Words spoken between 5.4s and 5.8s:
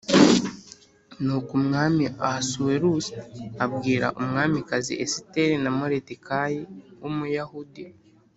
na